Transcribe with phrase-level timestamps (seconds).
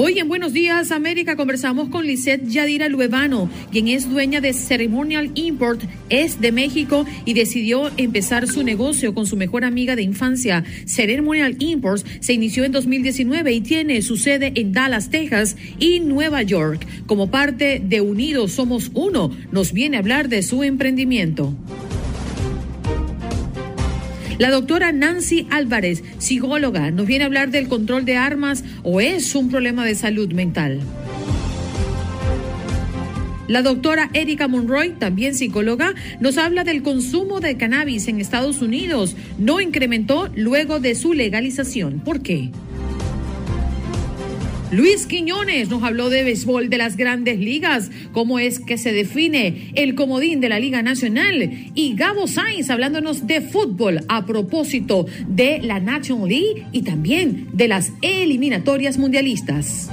[0.00, 5.32] Hoy en Buenos Días América conversamos con Lisette Yadira Luevano, quien es dueña de Ceremonial
[5.34, 10.62] Import, es de México y decidió empezar su negocio con su mejor amiga de infancia.
[10.86, 16.44] Ceremonial Imports se inició en 2019 y tiene su sede en Dallas, Texas y Nueva
[16.44, 16.86] York.
[17.06, 21.56] Como parte de Unidos Somos Uno, nos viene a hablar de su emprendimiento.
[24.38, 29.34] La doctora Nancy Álvarez, psicóloga, nos viene a hablar del control de armas o es
[29.34, 30.80] un problema de salud mental.
[33.48, 39.16] La doctora Erika Monroy, también psicóloga, nos habla del consumo de cannabis en Estados Unidos.
[39.38, 41.98] No incrementó luego de su legalización.
[41.98, 42.50] ¿Por qué?
[44.70, 49.70] Luis Quiñones nos habló de béisbol de las grandes ligas, cómo es que se define
[49.74, 51.50] el comodín de la Liga Nacional.
[51.74, 57.68] Y Gabo Sainz hablándonos de fútbol a propósito de la National League y también de
[57.68, 59.90] las eliminatorias mundialistas.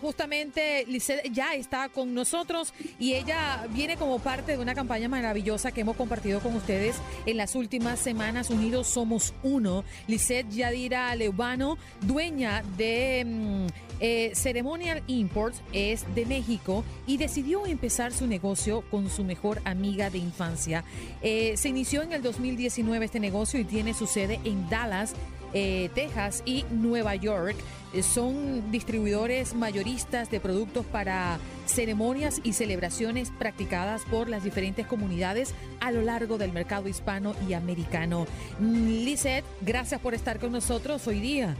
[0.00, 5.72] Justamente Lisette ya está con nosotros y ella viene como parte de una campaña maravillosa
[5.72, 8.50] que hemos compartido con ustedes en las últimas semanas.
[8.50, 9.84] Unidos Somos Uno.
[10.08, 13.66] Lisette Yadira Leubano, dueña de mm,
[14.00, 20.10] eh, Ceremonial Imports, es de México y decidió empezar su negocio con su mejor amiga
[20.10, 20.84] de infancia.
[21.22, 25.14] Eh, se inició en el 2019 este negocio y tiene su sede en Dallas.
[25.52, 27.56] Eh, Texas y Nueva York.
[27.92, 35.54] Eh, son distribuidores mayoristas de productos para ceremonias y celebraciones practicadas por las diferentes comunidades
[35.80, 38.26] a lo largo del mercado hispano y americano.
[38.60, 41.56] Mm, Lizeth, gracias por estar con nosotros hoy día.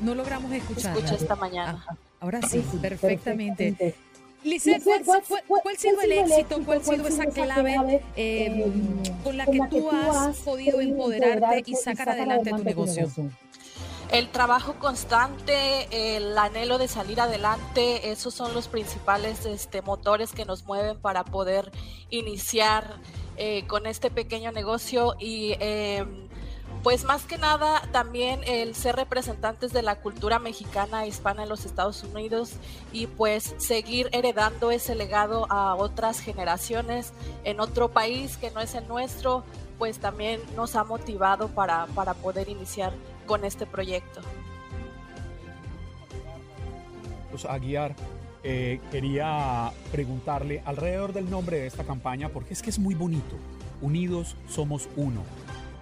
[0.00, 0.94] No logramos escuchar.
[0.96, 1.84] Escucha esta mañana.
[2.20, 3.94] ahora sí, perfectamente.
[4.44, 5.22] Lisette, ¿cuál,
[5.74, 8.66] ha sido el éxito, cuál ha sido esa clave eh,
[9.24, 13.10] con la que tú has podido empoderarte y sacar adelante tu negocio?
[14.12, 20.44] El trabajo constante, el anhelo de salir adelante, esos son los principales este, motores que
[20.44, 21.72] nos mueven para poder
[22.10, 23.00] iniciar
[23.36, 26.04] eh, con este pequeño negocio y eh,
[26.84, 31.64] pues más que nada también el ser representantes de la cultura mexicana hispana en los
[31.64, 32.52] Estados Unidos
[32.92, 38.74] y pues seguir heredando ese legado a otras generaciones en otro país que no es
[38.74, 39.44] el nuestro,
[39.78, 42.92] pues también nos ha motivado para, para poder iniciar
[43.24, 44.20] con este proyecto.
[47.30, 47.96] Pues Aguiar,
[48.42, 53.36] eh, quería preguntarle alrededor del nombre de esta campaña, porque es que es muy bonito.
[53.80, 55.22] Unidos somos uno.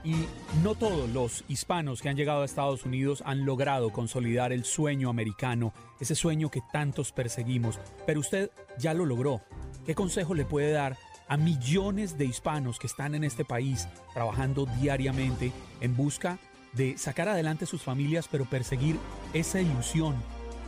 [0.05, 0.27] Y
[0.63, 5.09] no todos los hispanos que han llegado a Estados Unidos han logrado consolidar el sueño
[5.09, 9.43] americano, ese sueño que tantos perseguimos, pero usted ya lo logró.
[9.87, 10.97] ¿Qué consejo le puede dar
[11.29, 16.39] a millones de hispanos que están en este país trabajando diariamente en busca
[16.73, 18.99] de sacar adelante sus familias, pero perseguir
[19.33, 20.17] esa ilusión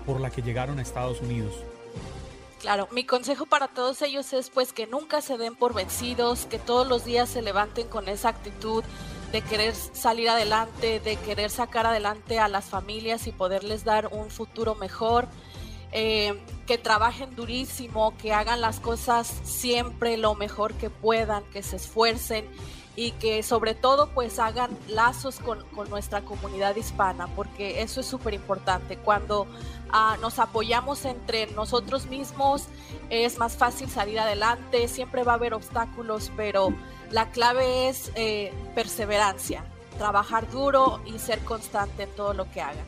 [0.07, 1.55] por la que llegaron a Estados Unidos?
[2.61, 6.59] Claro, mi consejo para todos ellos es pues que nunca se den por vencidos, que
[6.59, 8.83] todos los días se levanten con esa actitud
[9.35, 14.31] de querer salir adelante, de querer sacar adelante a las familias y poderles dar un
[14.31, 15.27] futuro mejor,
[15.91, 21.75] eh, que trabajen durísimo, que hagan las cosas siempre lo mejor que puedan, que se
[21.75, 22.47] esfuercen
[22.95, 28.35] y que sobre todo pues hagan lazos con, nuestra comunidad hispana, porque eso es súper
[28.35, 28.99] importante.
[28.99, 29.49] Cuando
[29.91, 32.67] ah, nos apoyamos entre nosotros mismos
[33.11, 36.73] es más fácil salir adelante, siempre va a haber obstáculos, pero
[37.15, 39.65] la clave es eh, perseverancia,
[39.99, 42.85] trabajar duro y ser constante en todo lo que hagan.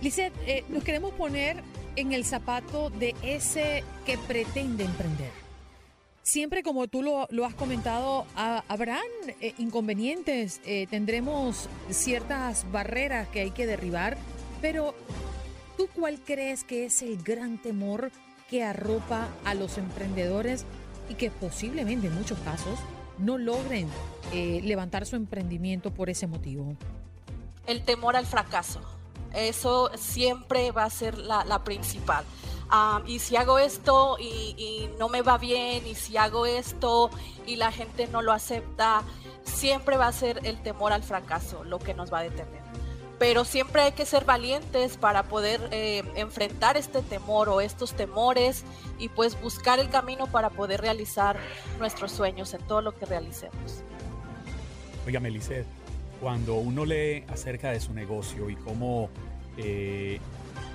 [0.00, 1.64] Lizeth, eh, nos queremos poner
[1.96, 5.32] en el zapato de ese que pretende emprender
[6.22, 9.02] Siempre como tú lo, has comentado, habrán
[9.40, 14.16] eh, inconvenientes, tendremos ciertas barreras que hay que derribar,
[14.62, 14.94] pero
[15.76, 18.10] ¿tú cuál crees que es el gran temor
[18.48, 20.64] que arropa a los emprendedores
[21.10, 22.78] y que posiblemente en muchos casos
[23.18, 23.88] no logren
[24.32, 26.76] eh, levantar su emprendimiento por ese motivo?
[27.66, 28.80] El temor al fracaso.
[29.34, 32.24] Eso siempre va a ser la, principal.
[32.70, 37.10] Ah, y si hago esto y, y, no me va bien, y si hago esto
[37.46, 39.02] y la gente no lo acepta,
[39.42, 42.63] siempre va a ser el temor al fracaso lo que nos va a detener
[43.26, 48.64] pero siempre hay que ser valientes para poder eh, enfrentar este temor o estos temores
[48.98, 51.38] y pues buscar el camino para poder realizar
[51.78, 53.82] nuestros sueños en todo lo que realicemos.
[55.06, 55.64] Oiga, Melicet,
[56.20, 59.08] cuando uno lee acerca de su negocio y cómo
[59.56, 60.20] eh,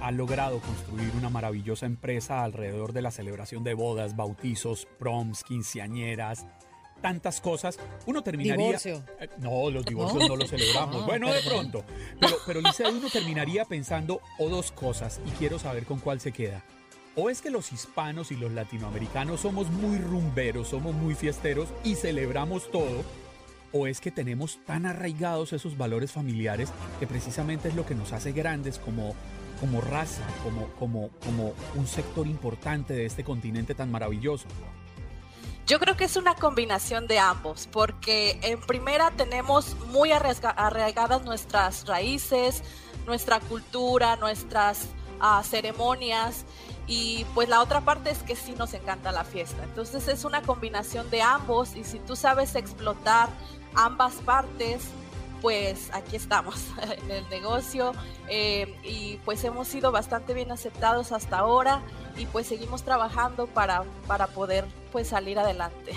[0.02, 6.48] ha logrado construir una maravillosa empresa alrededor de la celebración de bodas, bautizos, proms, quinceañeras,
[7.02, 8.78] tantas cosas, uno terminaría...
[8.86, 11.06] Eh, no, los divorcios no, los celebramos.
[11.06, 11.84] bueno, de pronto.
[12.20, 16.64] Pero, pero uno terminaría pensando o dos cosas y quiero saber con cuál se queda.
[17.16, 21.96] O es que los hispanos y los latinoamericanos somos muy rumberos, somos muy fiesteros y
[21.96, 23.04] celebramos todo.
[23.72, 28.14] O es que tenemos tan arraigados esos valores familiares que precisamente es lo que nos
[28.14, 29.16] hace grandes como,
[29.60, 34.48] como raza, como, como, como un sector importante de este continente tan maravilloso.
[35.70, 41.86] Yo creo que es una combinación de ambos, porque en primera tenemos muy arraigadas nuestras
[41.86, 42.64] raíces,
[43.06, 44.86] nuestra cultura, nuestras
[45.22, 46.44] uh, ceremonias
[46.88, 49.64] y pues la otra parte es que sí nos encanta la fiesta.
[49.64, 53.30] Entonces es una combinación de ambos y si tú sabes explotar
[53.76, 54.88] ambas partes,
[55.40, 57.92] pues aquí estamos en el negocio
[58.28, 61.84] eh, y pues hemos sido bastante bien aceptados hasta ahora
[62.20, 65.94] y pues seguimos trabajando para, para poder pues salir adelante.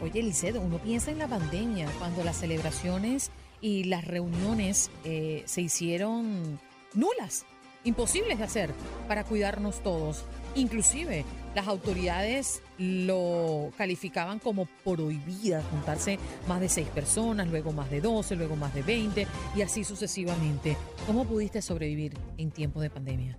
[0.00, 5.62] Oye, Licedo, uno piensa en la pandemia, cuando las celebraciones y las reuniones eh, se
[5.62, 6.60] hicieron
[6.94, 7.46] nulas,
[7.84, 8.74] imposibles de hacer
[9.08, 10.24] para cuidarnos todos.
[10.54, 18.00] Inclusive las autoridades lo calificaban como prohibida juntarse más de seis personas, luego más de
[18.00, 19.26] doce, luego más de veinte
[19.56, 20.76] y así sucesivamente.
[21.06, 23.38] ¿Cómo pudiste sobrevivir en tiempos de pandemia?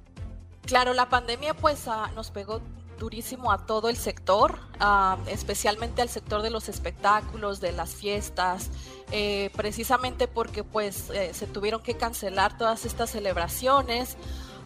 [0.65, 2.59] Claro, la pandemia pues ah, nos pegó
[2.97, 8.71] durísimo a todo el sector, ah, especialmente al sector de los espectáculos, de las fiestas,
[9.12, 14.17] eh, precisamente porque pues eh, se tuvieron que cancelar todas estas celebraciones.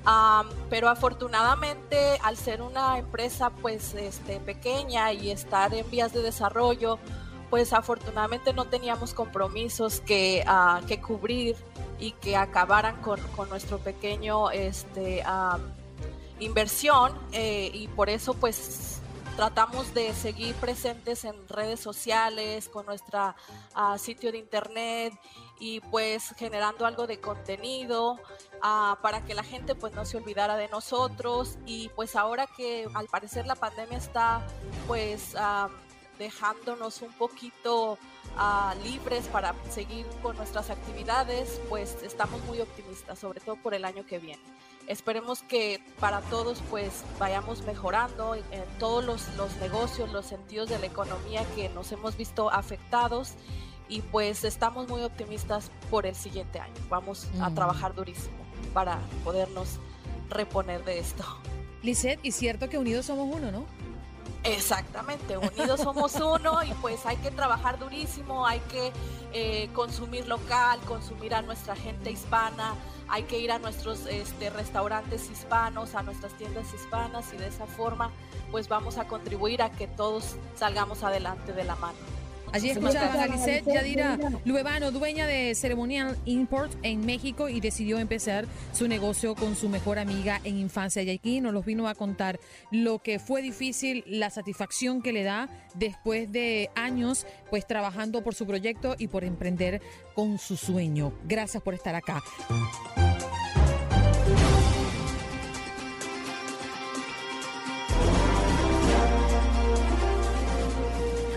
[0.05, 6.21] Ah, pero afortunadamente al ser una empresa pues este, pequeña y estar en vías de
[6.21, 6.97] desarrollo,
[7.49, 10.45] pues afortunadamente no teníamos compromisos que,
[10.87, 11.57] que cubrir
[11.99, 15.21] y que acabaran con, con nuestro pequeño este,
[16.39, 18.99] inversión eh, y por eso pues
[19.39, 23.33] tratamos de seguir presentes en redes sociales, con nuestro
[23.73, 25.13] ah, sitio de internet
[25.61, 28.19] y pues generando algo de contenido
[28.61, 32.85] ah, para que la gente pues no se olvidara de nosotros y pues ahora que
[32.93, 34.45] al parecer la pandemia está
[34.87, 35.69] pues ah,
[36.17, 37.97] dejándonos un poquito
[38.83, 44.05] libres para seguir con nuestras actividades, pues estamos muy optimistas, sobre todo por el año
[44.05, 44.43] que viene.
[44.89, 48.43] Esperemos que para todos pues vayamos mejorando en,
[48.79, 53.35] todos los, negocios, los sentidos de la economía que nos hemos visto afectados
[53.87, 56.73] y pues estamos muy optimistas por el siguiente año.
[56.89, 57.55] Vamos a mm.
[57.55, 58.37] trabajar durísimo
[58.73, 59.77] para podernos
[60.27, 61.23] reponer de esto.
[61.83, 63.67] Lisette, y cierto que unidos somos uno, ¿no?
[64.43, 68.93] Exactamente, unidos somos uno y pues hay que trabajar durísimo, hay que
[69.33, 72.73] eh, consumir local, consumir a nuestra gente hispana,
[73.09, 77.65] hay que ir a nuestros este, restaurantes hispanos, a nuestras tiendas hispanas y de esa
[77.67, 78.11] forma
[78.49, 81.97] pues vamos a contribuir a que todos salgamos adelante de la mano.
[82.51, 88.45] Allí escuchaban a Lisette Yadira Luevano, dueña de Ceremonial Import en México y decidió empezar
[88.73, 91.03] su negocio con su mejor amiga en infancia.
[91.03, 92.39] Y aquí nos los vino a contar
[92.71, 98.35] lo que fue difícil, la satisfacción que le da después de años pues trabajando por
[98.35, 99.81] su proyecto y por emprender
[100.15, 101.13] con su sueño.
[101.25, 102.21] Gracias por estar acá.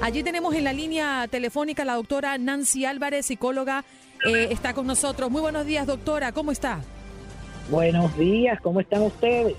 [0.02, 3.85] Allí tenemos en la línea telefónica la doctora Nancy Álvarez, psicóloga,
[4.26, 5.30] eh, está con nosotros.
[5.30, 6.80] Muy buenos días, doctora, ¿cómo está?
[7.71, 9.54] Buenos días, ¿cómo están ustedes?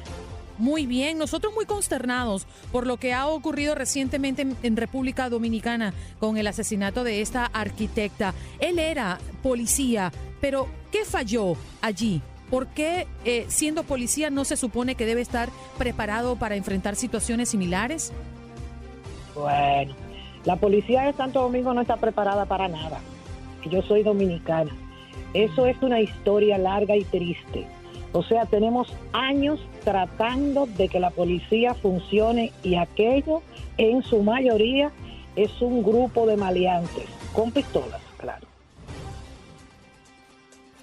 [0.57, 6.38] Muy bien, nosotros muy consternados por lo que ha ocurrido recientemente en, República Dominicana con
[6.38, 8.33] el asesinato de esta arquitecta.
[8.59, 12.21] Él era policía, pero ¿qué falló allí?
[12.50, 15.47] ¿Por qué eh, siendo policía no se supone que debe estar
[15.77, 18.12] preparado para enfrentar situaciones similares?
[19.33, 19.95] Bueno,
[20.45, 23.00] la policía de Santo Domingo no está preparada para nada.
[23.69, 24.71] Yo soy dominicana.
[25.33, 27.65] Eso es una historia larga y triste.
[28.12, 33.41] O sea, tenemos años tratando de que la policía funcione y aquello
[33.77, 34.91] en su mayoría
[35.35, 38.45] es un grupo de maleantes con pistolas, claro.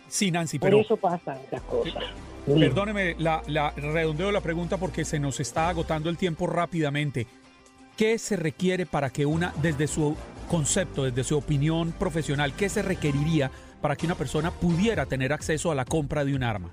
[0.08, 0.78] Sí, Nancy, pero...
[0.78, 2.02] Por eso pasan esas cosas.
[2.46, 7.28] Perdóneme, la, la redondeo la pregunta porque se nos está agotando el tiempo rápidamente.
[8.00, 10.16] ¿Qué se requiere para que una, desde su
[10.48, 13.50] concepto, desde su opinión profesional, qué se requeriría
[13.82, 16.70] para que una persona pudiera tener acceso a la compra de un arma?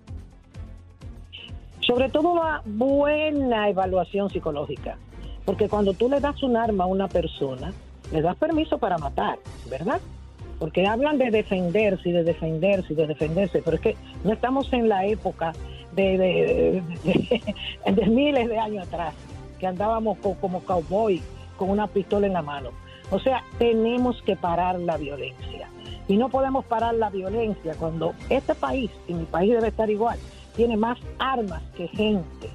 [1.82, 4.98] Sobre todo una buena evaluación psicológica,
[5.44, 7.74] porque cuando tú le das un arma a una persona,
[8.14, 9.38] le das permiso para matar,
[9.70, 10.00] ¿verdad?
[10.60, 14.72] Porque hablan de defenderse y de defenderse y de defenderse, pero es que no estamos
[14.72, 15.52] en la época
[15.94, 16.82] de,
[17.86, 19.14] de, miles de años atrás,
[19.60, 21.22] que andábamos como cowboy
[21.58, 22.70] con una pistola en la mano.
[23.10, 25.70] O sea, tenemos que parar la violencia.
[26.08, 30.18] Y no podemos parar la violencia cuando este país, y mi país debe estar igual,
[30.56, 32.50] tiene más armas que gente.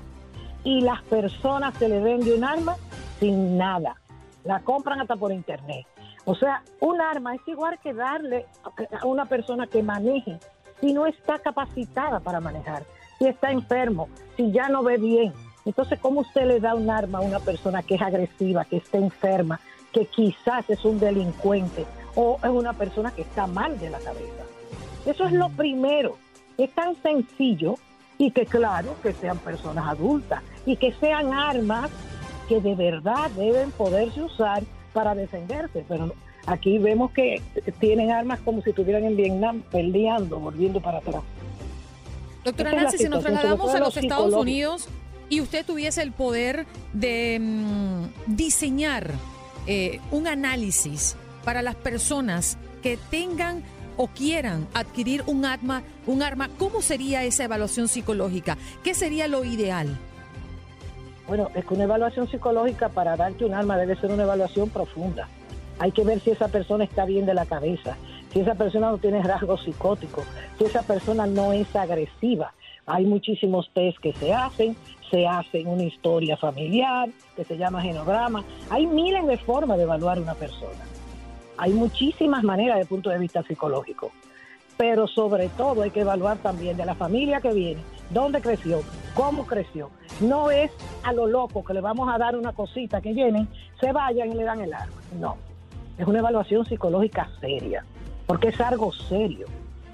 [0.64, 2.76] Y las personas se le vende un arma
[3.18, 3.96] sin nada.
[4.44, 5.86] La compran hasta por internet.
[6.24, 8.46] O sea, un arma es igual que darle
[9.00, 10.38] a una persona que maneje
[10.80, 12.84] si no está capacitada para manejar,
[13.18, 15.32] si está enfermo, si ya no ve bien.
[15.64, 18.98] Entonces, ¿cómo usted le da un arma a una persona que es agresiva, que está
[18.98, 19.60] enferma,
[19.92, 24.44] que quizás es un delincuente o es una persona que está mal de la cabeza?
[25.06, 26.16] Eso es lo primero.
[26.58, 27.76] Es tan sencillo
[28.18, 31.90] y que claro, que sean personas adultas y que sean armas
[32.48, 36.12] que de verdad deben poderse usar para defenderse, pero
[36.46, 37.40] aquí vemos que
[37.80, 41.22] tienen armas como si estuvieran en Vietnam peleando, volviendo para atrás.
[42.44, 44.88] Doctora Nancy, si nos trasladamos a los Estados Unidos
[45.32, 49.12] y usted tuviese el poder de mm, diseñar
[49.66, 53.62] eh, un análisis para las personas que tengan
[53.96, 58.58] o quieran adquirir un arma, un arma, ¿cómo sería esa evaluación psicológica?
[58.84, 59.96] ¿Qué sería lo ideal?
[61.26, 65.30] Bueno, es que una evaluación psicológica para darte un arma debe ser una evaluación profunda.
[65.78, 67.96] Hay que ver si esa persona está bien de la cabeza,
[68.34, 70.26] si esa persona no tiene rasgos psicóticos,
[70.58, 72.52] si esa persona no es agresiva.
[72.84, 74.76] Hay muchísimos test que se hacen,
[75.12, 78.42] se hacen una historia familiar que se llama genograma.
[78.70, 80.84] Hay miles de formas de evaluar una persona.
[81.58, 84.10] Hay muchísimas maneras desde el punto de vista psicológico,
[84.78, 88.82] pero sobre todo hay que evaluar también de la familia que viene, dónde creció,
[89.14, 89.90] cómo creció.
[90.20, 90.70] No es
[91.02, 93.46] a lo loco que le vamos a dar una cosita que vienen,
[93.78, 94.96] se vayan y le dan el arma.
[95.20, 95.36] No,
[95.98, 97.84] es una evaluación psicológica seria,
[98.26, 99.46] porque es algo serio.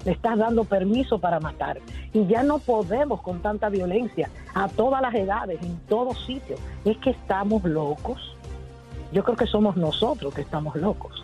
[0.09, 1.79] Estás dando permiso para matar.
[2.13, 6.59] Y ya no podemos con tanta violencia a todas las edades, en todos sitios.
[6.83, 8.35] Es que estamos locos.
[9.11, 11.23] Yo creo que somos nosotros que estamos locos.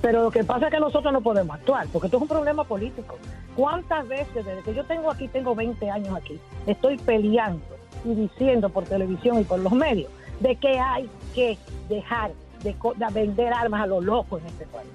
[0.00, 2.64] Pero lo que pasa es que nosotros no podemos actuar, porque esto es un problema
[2.64, 3.16] político.
[3.54, 7.62] ¿Cuántas veces, desde que yo tengo aquí, tengo 20 años aquí, estoy peleando
[8.04, 10.10] y diciendo por televisión y por los medios
[10.40, 11.58] de que hay que
[11.88, 12.32] dejar
[12.64, 12.74] de,
[13.12, 14.88] vender armas a los locos en este país?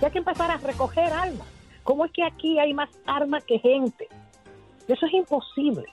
[0.00, 1.57] Y hay que empezar a recoger armas.
[1.88, 4.08] ¿Cómo es que aquí hay más armas que gente?
[4.86, 5.86] Eso es imposible.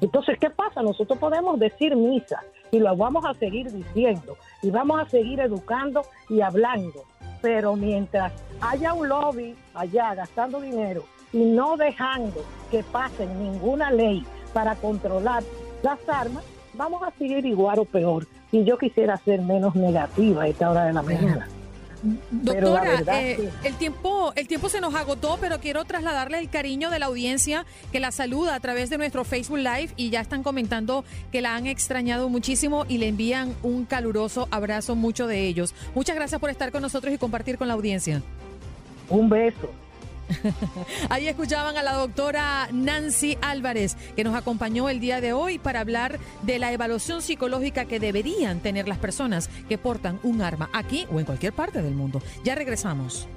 [0.00, 0.82] Entonces, ¿qué pasa?
[0.82, 2.42] Nosotros podemos decir misa
[2.72, 7.04] y lo vamos a seguir diciendo y vamos a seguir educando y hablando
[7.44, 14.24] pero mientras haya un lobby allá gastando dinero y no dejando que pasen ninguna ley
[14.54, 15.44] para controlar
[15.82, 16.42] las armas,
[16.72, 18.26] vamos a seguir igual o peor.
[18.50, 21.46] Y yo quisiera ser menos negativa a esta hora de la mañana.
[22.30, 26.98] Doctora, eh, el tiempo el tiempo se nos agotó, pero quiero trasladarle el cariño de
[26.98, 31.04] la audiencia que la saluda a través de nuestro Facebook Live y ya están comentando
[31.32, 35.74] que la han extrañado muchísimo y le envían un caluroso abrazo muchos de ellos.
[35.94, 38.22] Muchas gracias por estar con nosotros y compartir con la audiencia.
[39.08, 39.70] Un beso.
[41.10, 45.80] Ahí escuchaban a la doctora Nancy Álvarez, que nos acompañó el día de hoy para
[45.80, 51.06] hablar de la evaluación psicológica que deberían tener las personas que portan un arma aquí
[51.12, 52.22] o en cualquier parte del mundo.
[52.44, 53.28] Ya regresamos.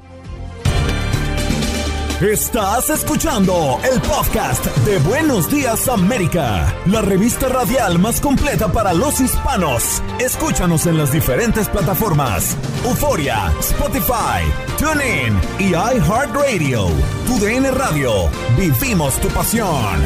[2.22, 9.22] Estás escuchando el podcast de Buenos Días América, la revista radial más completa para los
[9.22, 10.02] hispanos.
[10.20, 14.42] Escúchanos en las diferentes plataformas: Euforia, Spotify,
[14.80, 16.88] TuneIn y iHeartRadio.
[17.28, 18.12] Tu DN Radio.
[18.58, 20.02] Vivimos tu pasión.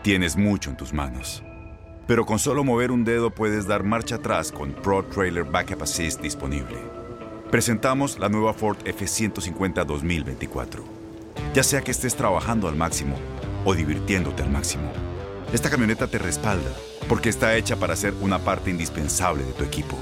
[0.00, 1.42] Tienes mucho en tus manos,
[2.06, 6.22] pero con solo mover un dedo puedes dar marcha atrás con Pro Trailer Backup Assist
[6.22, 7.01] disponible
[7.52, 10.82] presentamos la nueva Ford F150 2024.
[11.52, 13.14] Ya sea que estés trabajando al máximo
[13.66, 14.90] o divirtiéndote al máximo,
[15.52, 16.70] esta camioneta te respalda
[17.10, 19.98] porque está hecha para ser una parte indispensable de tu equipo.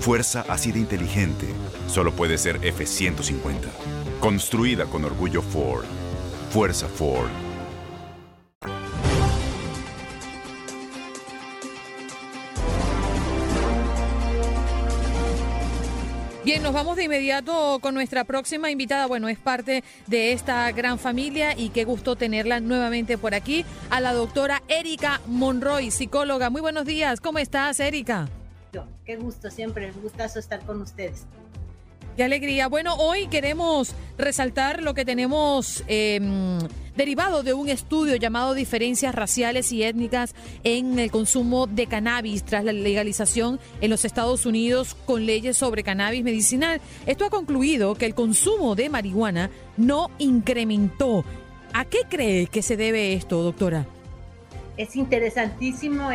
[0.00, 1.46] Fuerza así de inteligente
[1.88, 3.68] solo puede ser F-150.
[4.18, 5.84] Construida con orgullo Ford.
[6.50, 7.47] Fuerza Ford.
[16.48, 19.04] Bien, nos vamos de inmediato con nuestra próxima invitada.
[19.04, 24.00] Bueno, es parte de esta gran familia y qué gusto tenerla nuevamente por aquí, a
[24.00, 26.48] la doctora Erika Monroy, psicóloga.
[26.48, 28.30] Muy buenos días, ¿cómo estás, Erika?
[29.04, 31.26] Qué gusto siempre, un gustazo estar con ustedes.
[32.18, 32.66] Qué alegría.
[32.66, 36.58] Bueno, hoy queremos resaltar lo que tenemos em,
[36.96, 40.34] derivado de un estudio llamado Diferencias Raciales y Étnicas
[40.64, 45.84] en el consumo de cannabis tras la legalización en los Estados Unidos con leyes sobre
[45.84, 46.80] cannabis medicinal.
[47.06, 51.24] Esto ha concluido que el consumo de marihuana no incrementó.
[51.72, 53.86] ¿A qué cree que se debe esto, doctora?
[54.78, 56.10] Es interesantísimo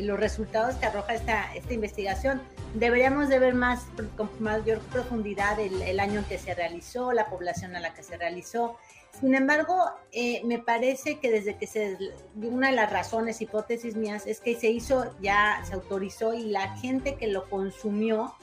[0.00, 2.40] los resultados que arroja esta, esta investigación
[2.74, 7.76] deberíamos de ver más con mayor profundidad el, año en que se realizó, la población
[7.76, 8.76] a la que se realizó.
[9.20, 9.76] Sin embargo,
[10.12, 11.98] eh, me parece que desde que se,
[12.36, 16.76] una de las razones, hipótesis mías, es que se hizo, ya se autorizó y la
[16.76, 18.34] gente que lo consumió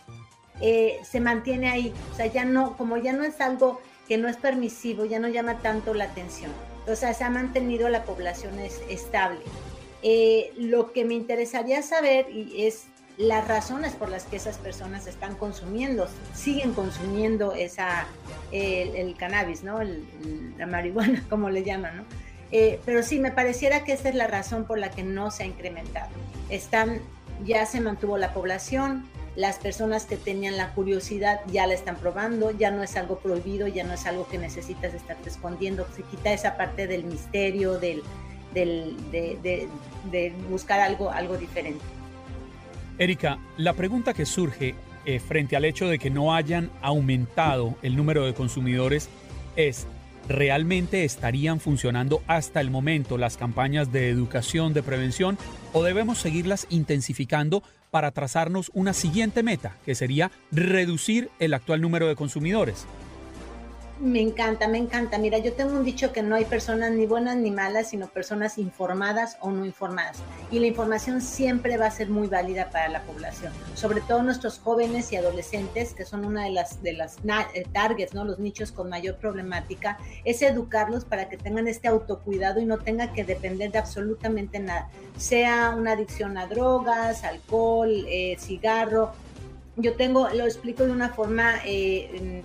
[0.62, 1.94] eh, se mantiene ahí.
[2.12, 5.30] O sea, ya no, como ya no es algo que no es permisivo, ya no
[5.30, 6.52] llama tanto la atención.
[6.88, 9.42] O sea, se ha mantenido la población es, estable.
[10.04, 12.86] Eh, lo que me interesaría saber y es
[13.18, 18.06] las razones por las que esas personas están consumiendo, siguen consumiendo esa,
[18.52, 19.80] el, cannabis, ¿no?
[20.58, 22.04] la marihuana, como le llaman, ¿no?
[22.52, 25.44] Eh, pero sí, me pareciera que esa es la razón por la que no se
[25.44, 26.10] ha incrementado.
[26.50, 27.02] Están,
[27.44, 32.52] ya se mantuvo la población, las personas que tenían la curiosidad ya la están probando,
[32.52, 36.32] ya no es algo prohibido, ya no es algo que necesitas estar escondiendo, se quita
[36.32, 38.02] esa parte del misterio, del,
[38.54, 39.68] del de, de,
[40.12, 41.84] de buscar algo, algo diferente.
[42.98, 44.74] Erika, la pregunta que surge
[45.06, 49.10] eh, frente al hecho de que no hayan aumentado el número de consumidores
[49.58, 49.86] es,
[50.30, 55.38] ¿realmente estarían funcionando hasta el momento las campañas de educación, de prevención,
[55.74, 57.64] o debemos seguirlas intensificando
[57.96, 62.86] para trazarnos una siguiente meta, que sería reducir el actual número de consumidores?
[64.02, 65.18] Me encanta, me encanta.
[65.18, 68.58] Mira, yo tengo un dicho que no hay personas ni buenas ni malas, sino personas
[68.58, 70.18] informadas o no informadas.
[70.52, 74.60] Y la información siempre va a ser muy válida para la población, sobre todo nuestros
[74.60, 77.20] jóvenes y adolescentes, que son una de las, de las
[77.54, 78.26] eh, targets, ¿no?
[78.26, 83.14] los nichos con mayor problemática, es educarlos para que tengan este autocuidado y no tengan
[83.14, 89.14] que depender de absolutamente nada, sea una adicción a drogas, alcohol, eh, cigarro.
[89.78, 91.62] Yo tengo, lo explico de una forma...
[91.64, 92.44] Eh,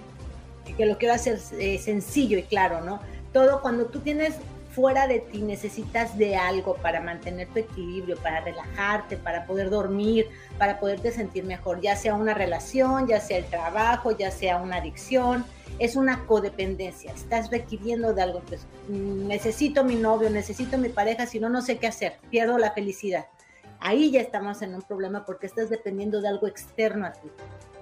[0.77, 3.01] que lo quiero hacer eh, sencillo y claro, ¿no?
[3.33, 4.35] Todo cuando tú tienes
[4.71, 10.29] fuera de ti necesitas de algo para mantener tu equilibrio, para relajarte, para poder dormir,
[10.59, 14.77] para poderte sentir mejor, ya sea una relación, ya sea el trabajo, ya sea una
[14.77, 15.45] adicción,
[15.79, 21.27] es una codependencia, estás requiriendo de algo, pues, mm, necesito mi novio, necesito mi pareja,
[21.27, 23.27] si no, no sé qué hacer, pierdo la felicidad.
[23.81, 27.29] Ahí ya estamos en un problema porque estás dependiendo de algo externo a ti.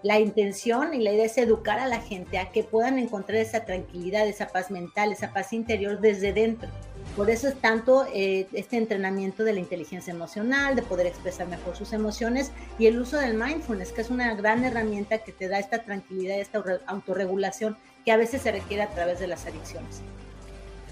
[0.03, 3.65] La intención y la idea es educar a la gente a que puedan encontrar esa
[3.65, 6.69] tranquilidad, esa paz mental, esa paz interior desde dentro.
[7.17, 11.75] Por eso es tanto eh, este entrenamiento de la inteligencia emocional, de poder expresar mejor
[11.75, 15.59] sus emociones y el uso del mindfulness, que es una gran herramienta que te da
[15.59, 20.03] esta tranquilidad, esta autorregulación que a veces se requiere a través de las adicciones.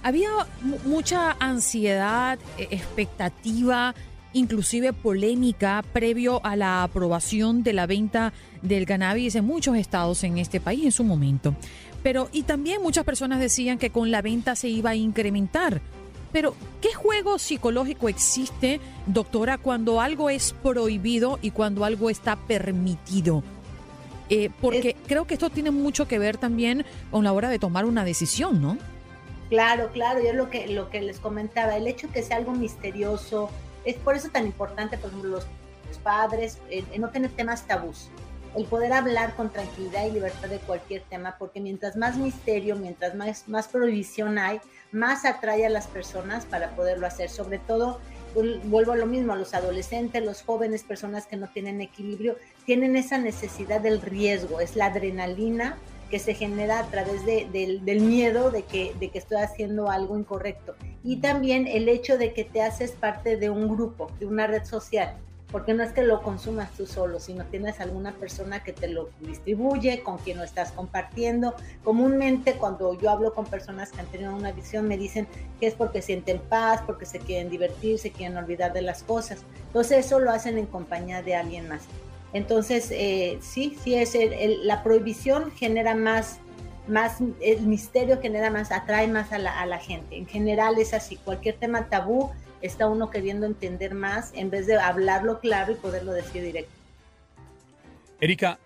[0.02, 0.30] Había
[0.84, 3.94] mucha ansiedad, e, expectativa,
[4.36, 10.38] inclusive polémica previo a la aprobación de la venta del cannabis en muchos estados en
[10.38, 11.54] este país en su momento.
[12.02, 15.80] Pero, y también muchas personas decían que con la venta se iba a incrementar.
[16.32, 23.42] Pero, ¿qué juego psicológico existe, doctora, cuando algo es prohibido y cuando algo está permitido?
[24.28, 27.86] Eh, porque creo que esto tiene mucho que ver también con la hora de tomar
[27.86, 28.76] una decisión, ¿no?
[29.48, 33.50] Claro, claro, yo lo que, lo que les comentaba, el hecho que sea algo misterioso,
[33.86, 35.46] es por eso tan importante, por ejemplo, los,
[36.02, 36.58] padres,
[36.98, 38.10] no tener temas tabús
[38.56, 43.14] el poder hablar con tranquilidad y libertad de cualquier tema, porque mientras más misterio, mientras
[43.14, 44.60] más, más prohibición hay,
[44.92, 47.28] más atrae a las personas para poderlo hacer.
[47.28, 48.00] Sobre todo,
[48.64, 52.96] vuelvo a lo mismo, a los adolescentes, los jóvenes, personas que no tienen equilibrio, tienen
[52.96, 55.76] esa necesidad del riesgo, es la adrenalina
[56.10, 60.74] que se genera a través del, miedo de que, de estoy haciendo algo incorrecto.
[61.02, 64.64] Y también el hecho de que te haces parte de un grupo, de una red
[64.64, 65.16] social
[65.50, 69.10] porque no es que lo consumas tú solo, sino tienes alguna persona que te lo
[69.20, 71.54] distribuye, con quien lo estás compartiendo.
[71.84, 75.28] Comúnmente cuando yo hablo con personas que han tenido una adicción me dicen
[75.60, 79.44] que es porque sienten paz, porque se quieren divertir, se quieren olvidar de las cosas.
[79.68, 81.82] Entonces eso lo hacen en compañía de alguien más.
[82.32, 84.16] Entonces, eh, sí, sí, es
[84.62, 86.38] la prohibición genera más,
[86.86, 90.16] más, el misterio genera más, atrae más a la, a la gente.
[90.16, 92.30] En general es así, cualquier tema tabú
[92.62, 96.72] está uno queriendo entender más en vez de hablarlo claro y poderlo decir directo.
[98.20, 98.58] Erika,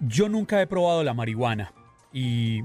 [0.00, 1.72] yo nunca he probado la marihuana
[2.12, 2.62] y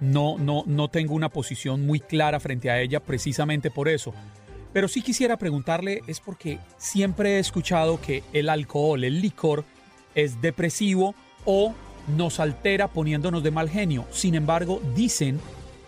[0.00, 4.12] no, no, no tengo una posición muy clara frente a ella precisamente por eso.
[4.74, 9.64] Pero sí quisiera preguntarle, es porque siempre he escuchado que el alcohol, el licor,
[10.16, 11.72] es depresivo o
[12.16, 14.04] nos altera poniéndonos de mal genio.
[14.10, 15.40] Sin embargo, dicen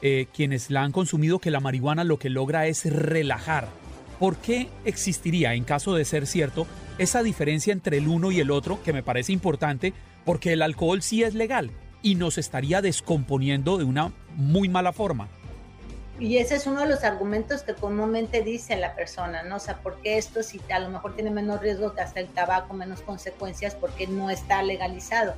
[0.03, 3.68] eh, quienes la han consumido que la marihuana lo que logra es relajar.
[4.20, 6.68] ¿Por qué existiría, en caso de ser cierto,
[6.99, 9.94] esa diferencia entre el uno y el otro, que me parece importante,
[10.25, 11.72] porque el alcohol sí es legal
[12.03, 15.29] y nos estaría descomponiendo de una muy mala forma?
[16.18, 19.57] Y ese es uno de los argumentos que comúnmente dice la persona, ¿no?
[19.57, 22.29] O sea, ¿por qué esto si a lo mejor tiene menos riesgo que hasta el
[22.29, 25.35] tabaco, menos consecuencias, porque no está legalizado?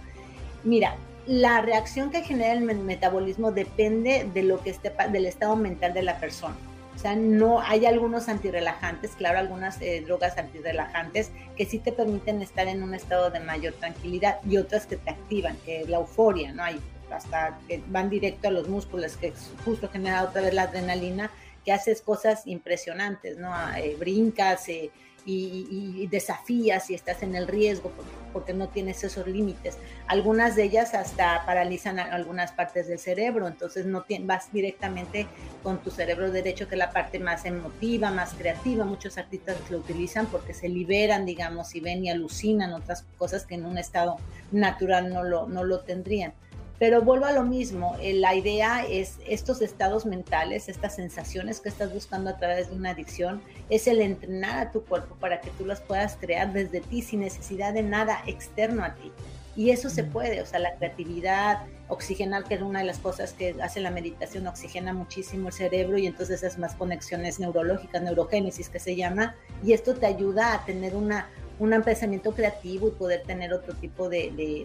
[0.62, 0.94] Mira,
[1.26, 6.02] la reacción que genera el metabolismo depende de lo que esté, del estado mental de
[6.02, 6.56] la persona.
[6.94, 12.42] O sea, no hay algunos antirrelajantes, claro, algunas eh, drogas antirrelajantes que sí te permiten
[12.42, 16.52] estar en un estado de mayor tranquilidad y otras que te activan, que la euforia,
[16.52, 16.64] ¿no?
[16.64, 16.80] Hay
[17.10, 19.32] hasta que van directo a los músculos, que
[19.64, 21.30] justo genera otra vez la adrenalina,
[21.64, 23.52] que haces cosas impresionantes, ¿no?
[23.76, 24.90] Eh, brincas, eh,
[25.30, 27.92] y, desafías y estás en el riesgo
[28.32, 29.76] porque, no tienes esos límites.
[30.06, 35.26] Algunas de ellas hasta paralizan algunas partes del cerebro, entonces no vas directamente
[35.62, 38.84] con tu cerebro derecho, que es la parte más emotiva, más creativa.
[38.84, 43.56] Muchos artistas lo utilizan porque se liberan, digamos, y ven y alucinan otras cosas que
[43.56, 44.16] en un estado
[44.52, 46.32] natural no lo, no lo tendrían.
[46.78, 51.68] Pero vuelvo a lo mismo, eh, la idea es estos estados mentales, estas sensaciones que
[51.68, 55.50] estás buscando a través de una adicción, es el entrenar a tu cuerpo para que
[55.50, 59.12] tú las puedas crear desde ti sin necesidad de nada externo a ti.
[59.56, 63.32] Y eso se puede, o sea, la creatividad, oxigenar, que es una de las cosas
[63.32, 68.68] que hace la meditación, oxigena muchísimo el cerebro y entonces es más conexiones neurológicas, neurogénesis
[68.68, 71.28] que se llama, y esto te ayuda a tener una,
[71.58, 74.64] un pensamiento creativo y poder tener otro tipo de,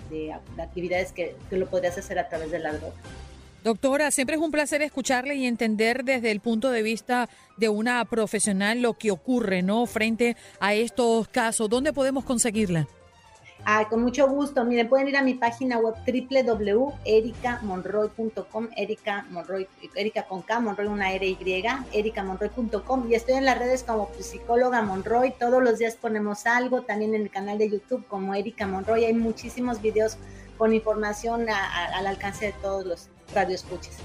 [0.58, 2.96] actividades que, que, lo podrías hacer a través de la droga.
[3.64, 8.04] Doctora, siempre es un placer escucharle y entender desde el punto de vista de una
[8.04, 9.86] profesional lo que ocurre, ¿no?
[9.86, 11.70] Frente a estos casos.
[11.70, 12.88] ¿Dónde podemos conseguirla?
[13.89, 14.65] Con mucho gusto.
[14.65, 21.13] Miren, pueden ir a mi página web www.ericamonroy.com, Erika Monroy, Erika con K, Monroy una
[21.13, 25.34] R Y, ericamonroy.com y estoy en las redes como psicóloga Monroy.
[25.39, 29.06] Todos los días ponemos algo, también en el canal de YouTube como Erika Monroy.
[29.06, 30.17] Hay muchísimos videos
[30.58, 33.95] con información al alcance de todos los radioescuches.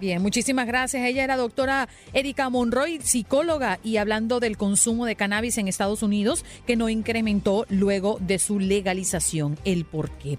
[0.00, 1.04] Bien, muchísimas gracias.
[1.04, 6.44] Ella era doctora Erika Monroy, psicóloga, y hablando del consumo de cannabis en Estados Unidos,
[6.66, 9.58] que no incrementó luego de su legalización.
[9.64, 10.38] El por qué.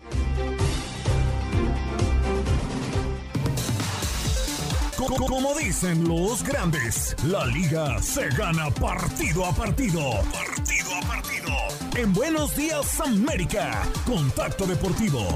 [5.17, 9.99] Como dicen los grandes, la liga se gana partido a partido.
[10.31, 11.53] Partido a partido.
[11.95, 15.27] En Buenos Días América, Contacto Deportivo.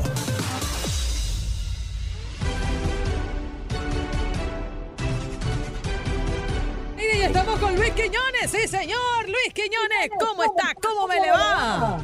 [7.13, 8.51] Y estamos con Luis Quiñones.
[8.51, 10.09] Sí, señor, Luis Quiñones.
[10.19, 10.73] ¿Cómo está?
[10.81, 11.99] ¿Cómo me le va?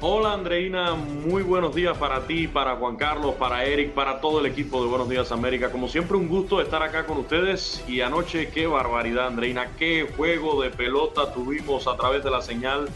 [0.00, 4.46] Hola Andreina, muy buenos días para ti, para Juan Carlos, para Eric, para todo el
[4.46, 5.70] equipo de Buenos Días América.
[5.70, 7.82] Como siempre, un gusto estar acá con ustedes.
[7.88, 12.88] Y anoche, qué barbaridad, Andreina, qué juego de pelota tuvimos a través de la señal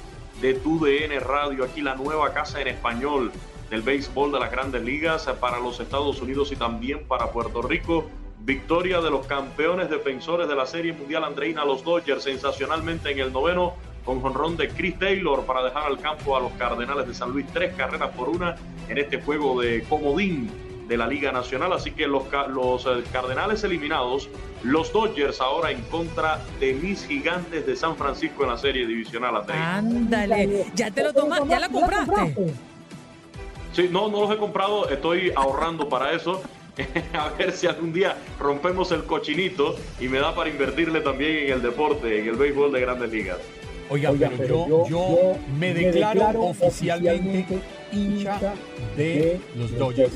[0.43, 3.33] de tu DN Radio, aquí la nueva casa en español
[3.71, 8.05] del béisbol de las grandes ligas para los Estados Unidos y también para Puerto Rico.
[8.41, 13.33] Victoria de los campeones defensores de la Serie Mundial Andreina, los Dodgers, sensacionalmente en el
[13.33, 13.75] noveno,
[14.05, 17.47] con jonrón de Chris Taylor para dejar al campo a los Cardenales de San Luis,
[17.53, 18.57] tres carreras por una
[18.89, 20.51] en este juego de comodín
[20.89, 21.75] de la Liga Nacional.
[21.75, 24.31] Así que los, los eh, Cardenales eliminados,
[24.63, 29.37] los Dodgers ahora en contra de mis gigantes de San Francisco en la serie divisional.
[29.37, 29.77] Andreina.
[29.77, 32.55] Ándale, ya te lo tomaste, ya la compraste.
[33.75, 36.43] Sí, no, no los he comprado, estoy ahorrando para eso.
[37.13, 41.53] A ver si algún día rompemos el cochinito y me da para invertirle también en
[41.55, 43.39] el deporte, en el béisbol de grandes ligas.
[43.91, 47.59] Oiga, pero, yo, me, declaro, oficialmente
[47.91, 48.39] hincha
[48.97, 50.13] de los Dodgers.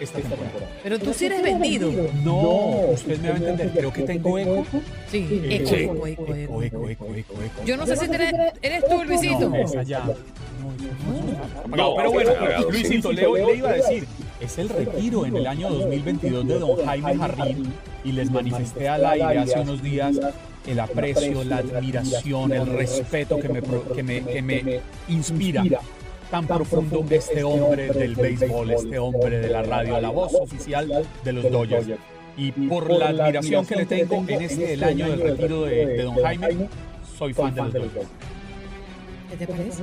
[0.00, 0.68] esta temporada.
[0.82, 1.92] Pero tú sí eres vendido.
[2.24, 3.70] No, usted me va a entender.
[3.70, 4.64] Creo que tengo eco.
[5.10, 6.62] Sí, Eh, eco, eco, eco, Eco, eco.
[6.62, 7.64] eco, eco, eco, eco.
[7.66, 9.48] Yo no sé si eres, eres tú, Luisito.
[9.50, 10.04] No, es allá.
[11.76, 12.30] No, pero bueno,
[12.70, 14.06] Luisito, le, le iba a decir,
[14.42, 17.72] es el retiro en el año 2022 de don Jaime Jarrín
[18.04, 20.18] y les manifesté al aire hace unos días
[20.66, 25.64] el aprecio, la admiración, el respeto que me, que me, que me inspira
[26.30, 31.32] tan profundo este hombre del béisbol, este hombre de la radio, la voz oficial de
[31.32, 31.86] los Dodgers.
[32.36, 36.02] Y por la admiración que le tengo en este el año del retiro de, de
[36.02, 36.68] don Jaime,
[37.18, 38.06] soy fan de los Dodgers.
[39.30, 39.82] ¿Qué te parece?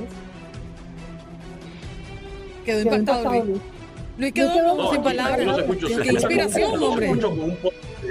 [2.64, 3.60] Quedó impactado, Luis.
[4.20, 5.46] Luis quedó No, sin palabras.
[5.46, 7.06] los escucho, Qué con- inspiración, los hombre.
[7.06, 7.58] escucho con un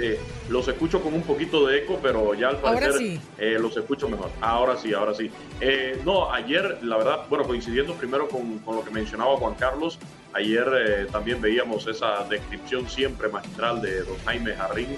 [0.02, 0.18] eh,
[0.48, 3.20] los escucho con un poquito de eco, pero ya al Ahora parecer sí.
[3.38, 4.30] eh, los escucho mejor.
[4.40, 5.30] Ahora sí, ahora sí.
[5.60, 9.98] Eh, no, ayer, la verdad, bueno, coincidiendo primero con, con lo que mencionaba Juan Carlos,
[10.32, 14.88] ayer eh, también veíamos esa descripción siempre magistral de don Jaime Jarrín.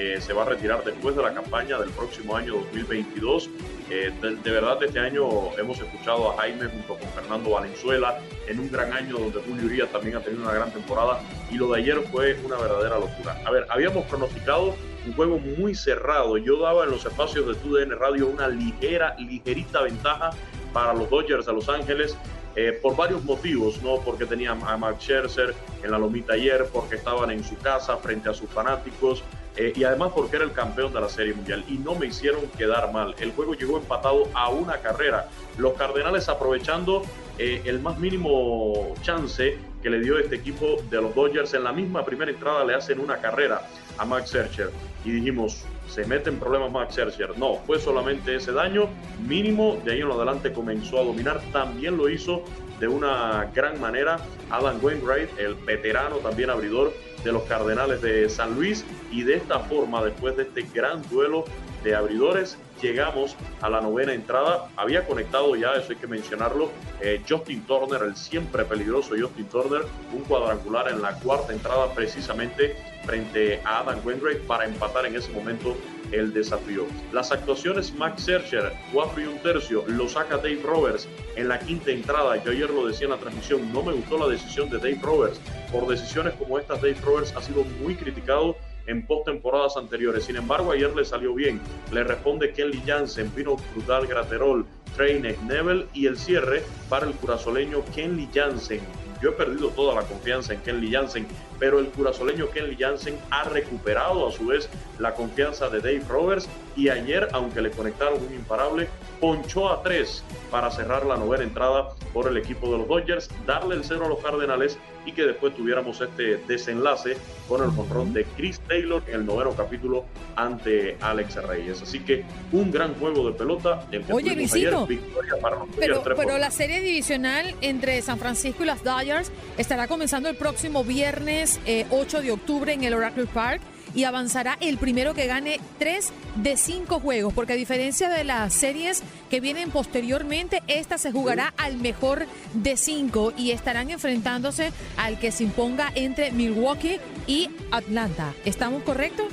[0.00, 3.50] Eh, se va a retirar después de la campaña del próximo año 2022.
[3.90, 5.26] Eh, de, verdad, este año
[5.58, 9.90] hemos escuchado a Jaime junto con Fernando Valenzuela en un gran año donde Julio Urias
[9.90, 13.42] también ha tenido una gran temporada y lo de ayer fue una verdadera locura.
[13.44, 16.36] A ver, habíamos pronosticado un juego muy cerrado.
[16.36, 20.30] Yo daba en los espacios de TUDN Radio una ligera, ligerita ventaja
[20.72, 22.16] para los Dodgers de Los Ángeles.
[22.56, 24.00] eh, por varios motivos, ¿no?
[24.00, 28.28] Porque tenían a Max Scherzer en la lomita ayer, porque estaban en su casa frente
[28.30, 29.22] a sus fanáticos,
[29.58, 32.46] eh, y además porque era el campeón de la Serie Mundial y no me hicieron
[32.56, 33.16] quedar mal.
[33.18, 35.28] El juego llegó empatado a una carrera.
[35.58, 37.02] Los Cardenales aprovechando
[37.38, 41.72] eh, el más mínimo chance que le dio este equipo de los Dodgers en la
[41.72, 43.66] misma primera entrada le hacen una carrera
[43.96, 44.70] a Max Scherzer
[45.04, 47.36] y dijimos se mete en problemas Max Scherzer.
[47.36, 48.88] No, fue solamente ese daño
[49.26, 49.80] mínimo.
[49.84, 51.40] De ahí en adelante comenzó a dominar.
[51.52, 52.44] También lo hizo
[52.78, 54.18] de una gran manera
[54.50, 56.92] Adam Wainwright, el veterano también abridor
[57.24, 58.84] de los Cardenales de San Luis.
[59.10, 61.44] Y de esta forma, después de este gran duelo
[61.82, 64.68] de abridores, llegamos a la novena entrada.
[64.76, 69.82] Había conectado ya, eso hay que mencionarlo, eh, Justin Turner, el siempre peligroso Justin Turner,
[70.12, 75.30] un cuadrangular en la cuarta entrada precisamente frente a Adam Wainwright para empatar en ese
[75.32, 75.76] momento
[76.12, 76.86] el desafío.
[77.12, 81.90] Las actuaciones Max Scherzer, 4 y un tercio, lo saca Dave Roberts en la quinta
[81.90, 82.42] entrada.
[82.42, 85.40] Yo ayer lo decía en la transmisión, no me gustó la decisión de Dave Roberts.
[85.72, 90.24] Por decisiones como estas, Dave Roberts ha sido muy criticado en postemporadas anteriores.
[90.24, 91.60] Sin embargo, ayer le salió bien.
[91.92, 94.66] Le responde Kelly Jansen, Pino Brutal Graterol,
[94.96, 98.80] Treyneck Neville y el cierre para el curazoleño Kenley Jansen.
[99.20, 101.26] Yo he perdido toda la confianza en Kenley Jansen,
[101.58, 106.48] pero el curazoleño Kenley Jansen ha recuperado a su vez la confianza de Dave Roberts.
[106.76, 108.88] Y ayer, aunque le conectaron un imparable,
[109.20, 113.74] ponchó a tres para cerrar la novena entrada por el equipo de los Dodgers, darle
[113.74, 114.78] el cero a los Cardenales
[115.08, 117.16] y que después tuviéramos este desenlace
[117.48, 120.04] con el jonrón de Chris Taylor en el noveno capítulo
[120.36, 121.80] ante Alex Reyes.
[121.80, 123.86] Así que un gran juego de pelota.
[123.90, 128.02] El que Oye, Luisito, ayer, victoria para los Dodgers, Pero, pero la serie divisional entre
[128.02, 132.84] San Francisco y las Dodgers estará comenzando el próximo viernes eh, 8 de octubre en
[132.84, 133.62] el Oracle Park
[133.94, 138.54] y avanzará el primero que gane tres de cinco juegos, porque a diferencia de las
[138.54, 145.18] series que vienen posteriormente, esta se jugará al mejor de cinco y estarán enfrentándose al
[145.18, 148.34] que se imponga entre Milwaukee y Atlanta.
[148.44, 149.26] ¿Estamos correctos?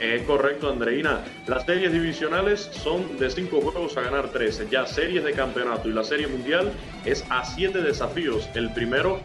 [0.00, 1.24] Es correcto, Andreina.
[1.48, 4.68] Las series divisionales son de cinco juegos a ganar 13.
[4.70, 6.72] Ya series de campeonato y la serie mundial
[7.04, 8.48] es a siete desafíos.
[8.54, 9.20] El primero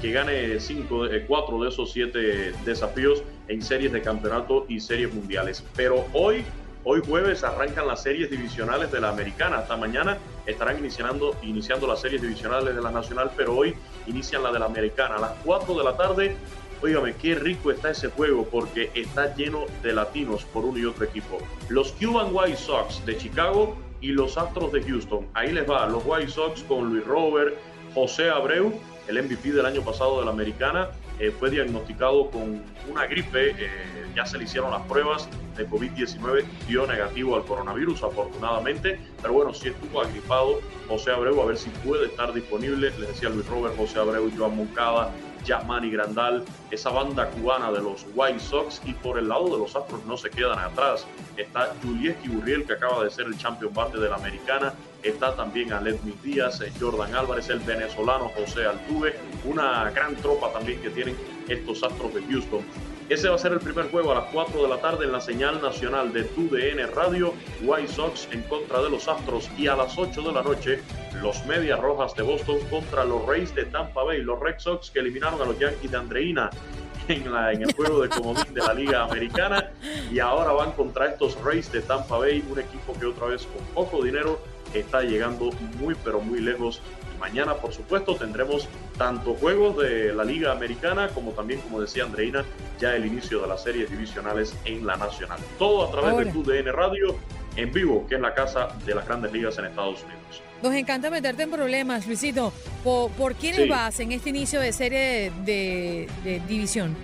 [0.00, 5.12] que, gane cinco, eh, cuatro de esos siete desafíos en series de campeonato y series
[5.12, 5.64] mundiales.
[5.76, 6.44] Pero hoy,
[6.84, 9.58] hoy jueves, arrancan las series divisionales de la americana.
[9.58, 13.74] Hasta mañana estarán iniciando, iniciando las series divisionales de la nacional, pero hoy
[14.06, 15.16] inician la de la americana.
[15.16, 16.36] A las 4 de la tarde
[16.82, 21.04] Óigame, qué rico está ese juego porque está lleno de latinos por uno y otro
[21.04, 21.36] equipo.
[21.68, 25.26] Los Cuban White Sox de Chicago y los Astros de Houston.
[25.34, 27.54] Ahí les va, los White Sox con Luis Robert,
[27.94, 28.72] José Abreu,
[29.10, 34.06] el MVP del año pasado de la Americana, eh, fue diagnosticado con una gripe, eh,
[34.14, 39.52] ya se le hicieron las pruebas de COVID-19, dio negativo al coronavirus afortunadamente, pero bueno,
[39.52, 43.76] sí estuvo agripado José Abreu, a ver si puede estar disponible, les decía Luis Robert,
[43.76, 45.12] José Abreu, Joan Moncada,
[45.44, 49.74] Yasmani Grandal, esa banda cubana de los White Sox y por el lado de los
[49.74, 51.06] Astros no se quedan atrás.
[51.36, 54.74] Está Julieski Burriel que acaba de ser el champion bate de la Americana.
[55.02, 59.14] Está también Aledmi Díaz, Jordan Álvarez, el venezolano José Altuve.
[59.44, 61.16] Una gran tropa también que tienen
[61.48, 62.64] estos Astros de Houston.
[63.10, 65.20] Ese va a ser el primer juego a las 4 de la tarde en la
[65.20, 69.98] señal nacional de TUDN Radio, White Sox en contra de los Astros y a las
[69.98, 70.80] 8 de la noche
[71.20, 75.00] los Medias Rojas de Boston contra los Rays de Tampa Bay, los Red Sox que
[75.00, 76.50] eliminaron a los Yankees de Andreina
[77.08, 79.72] en, la, en el juego de comodín de la Liga Americana
[80.12, 83.64] y ahora van contra estos Rays de Tampa Bay, un equipo que otra vez con
[83.74, 84.40] poco dinero
[84.74, 86.80] está llegando muy pero muy lejos.
[87.18, 92.44] Mañana, por supuesto, tendremos tanto juegos de la Liga Americana como también, como decía Andreina,
[92.78, 95.38] ya el inicio de las series divisionales en la Nacional.
[95.58, 97.16] Todo a través de TUDN Radio
[97.56, 100.42] en vivo, que es la casa de las grandes ligas en Estados Unidos.
[100.62, 102.52] Nos encanta meterte en problemas, Luisito.
[102.84, 106.94] ¿Por, por quiénes vas en este inicio de serie de, división?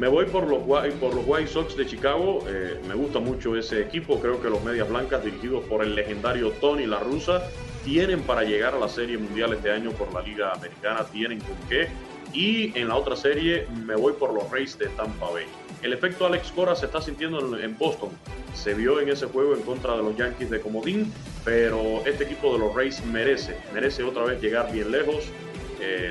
[0.00, 0.60] Me voy por los,
[0.98, 2.42] por los White Sox de Chicago.
[2.48, 4.18] Eh, me gusta mucho ese equipo.
[4.18, 7.42] Creo que los Medias Blancas, dirigidos por el legendario Tony La Russa,
[7.84, 11.04] tienen para llegar a la Serie Mundial este año por la Liga Americana.
[11.12, 11.88] Tienen con qué.
[12.32, 15.44] Y en la otra serie me voy por los Rays de Tampa Bay.
[15.82, 18.08] El efecto Alex Cora se está sintiendo en Boston.
[18.54, 21.12] Se vio en ese juego en contra de los Yankees de Comodín,
[21.44, 25.30] pero este equipo de los Rays merece, merece otra vez llegar bien lejos.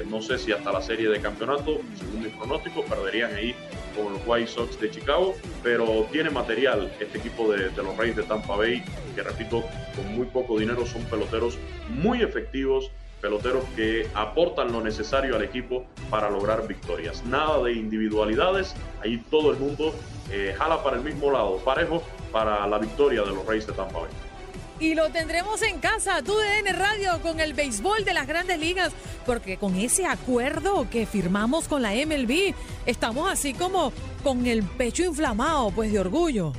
[0.10, 3.55] No sé si hasta la serie de campeonato, según mis pronósticos, perderían ahí
[3.95, 8.23] con los White Sox de Chicago, pero tiene material este equipo de, los Rays de
[8.23, 8.84] Tampa Bay,
[9.15, 9.63] que repito,
[9.95, 11.58] con muy poco dinero son peloteros
[11.89, 17.25] muy efectivos, peloteros que aportan lo necesario al equipo para lograr victorias.
[17.25, 19.93] Nada de individualidades, ahí todo el mundo
[20.32, 23.99] eh, jala para el mismo lado, parejo para la victoria de los Reyes de Tampa
[23.99, 24.28] Bay.
[24.79, 28.93] Y lo tendremos en casa, TUDN Radio, con el béisbol de las grandes ligas,
[29.25, 32.53] porque con ese acuerdo que firmamos con la MLB,
[32.85, 33.91] estamos así como
[34.23, 36.53] con el pecho inflamado, pues de orgullo.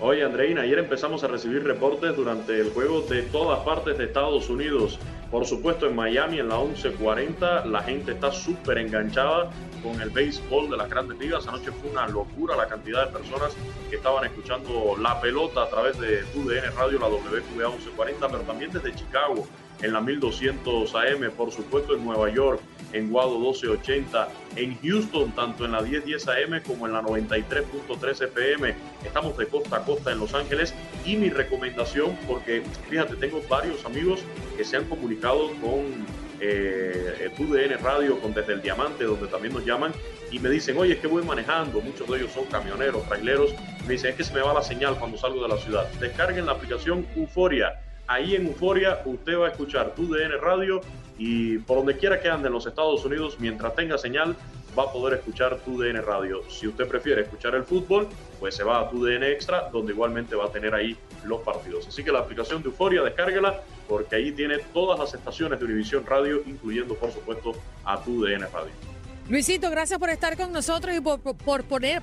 [0.00, 4.48] Oye, Andreina, ayer empezamos a recibir reportes durante el juego de todas partes de Estados
[4.48, 4.98] Unidos.
[5.34, 9.50] Por supuesto, en Miami, en la 11:40, la gente está súper enganchada
[9.82, 11.48] con el béisbol de las grandes ligas.
[11.48, 13.52] Anoche fue una locura la cantidad de personas
[13.90, 18.70] que estaban escuchando la pelota a través de UDN Radio, la WQA 1140, pero también
[18.70, 19.44] desde Chicago,
[19.82, 22.60] en la 1200 AM, por supuesto en Nueva York,
[22.92, 28.74] en Guado 1280, en Houston, tanto en la 1010 AM como en la 93.3 FM.
[29.04, 33.84] Estamos de costa a costa en Los Ángeles y mi recomendación, porque fíjate, tengo varios
[33.84, 34.20] amigos
[34.56, 36.06] que se han comunicado con
[36.40, 39.92] eh, TUDN Radio, con Desde el Diamante, donde también nos llaman
[40.30, 43.54] y me dicen, oye, es que voy manejando, muchos de ellos son camioneros, traileros,
[43.86, 45.88] me dicen, es que se me va la señal cuando salgo de la ciudad.
[46.00, 47.80] Descarguen la aplicación Euforia.
[48.06, 50.80] Ahí en Euforia usted va a escuchar TUDN Radio
[51.18, 54.36] y por donde quiera que ande en los Estados Unidos, mientras tenga señal,
[54.78, 56.42] va a poder escuchar tu DN Radio.
[56.48, 58.08] Si usted prefiere escuchar el fútbol,
[58.40, 61.86] pues se va a tu DN Extra, donde igualmente va a tener ahí los partidos.
[61.86, 66.04] Así que la aplicación de Euforia, descárguela, porque ahí tiene todas las estaciones de Univisión
[66.04, 67.52] Radio, incluyendo, por supuesto,
[67.84, 68.93] a tu DN Radio.
[69.28, 72.02] Luisito, gracias por estar con nosotros y por, poner.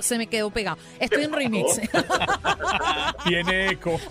[0.00, 0.76] se me quedó pegado.
[1.00, 1.80] Estoy en remix.
[3.24, 3.98] Tiene eco.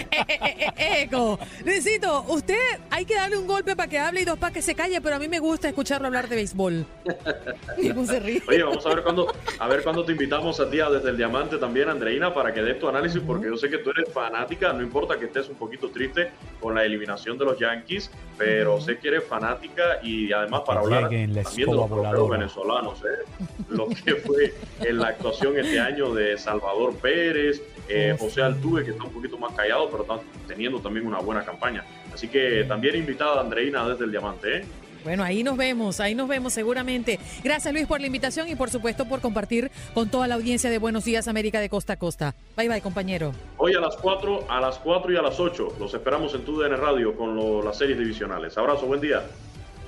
[0.00, 1.38] Eh, eh, eh, eco.
[1.64, 2.56] Luisito, usted
[2.90, 5.16] hay que darle un golpe para que hable y dos para que se calle, pero
[5.16, 6.86] a mí me gusta escucharlo hablar de béisbol.
[7.78, 11.58] Oye, vamos a ver cuándo a ver cuándo te invitamos a ti desde el Diamante
[11.58, 14.82] también, Andreina, para que des tu análisis, porque yo sé que tú eres fanática, no
[14.82, 19.08] importa que estés un poquito triste con la eliminación de los Yankees, pero sé que
[19.08, 23.44] eres fanática y además para hablar también de los venezolanos, ¿eh?
[23.68, 28.90] lo que fue en la actuación este año de Salvador Pérez, eh, José Altuve, que
[28.90, 31.84] está un poquito más callado, pero está teniendo también una buena campaña.
[32.12, 34.58] Así que también invitada Andreina desde el Diamante.
[34.58, 34.64] ¿eh?
[35.04, 37.18] Bueno, ahí nos vemos, ahí nos vemos seguramente.
[37.42, 40.78] Gracias Luis por la invitación y por supuesto por compartir con toda la audiencia de
[40.78, 42.34] Buenos Días América de Costa a Costa.
[42.56, 43.32] Bye bye, compañero.
[43.56, 46.76] Hoy a las 4, a las 4 y a las 8 los esperamos en TUDN
[46.76, 48.56] Radio con las series divisionales.
[48.58, 49.22] Abrazo, buen día.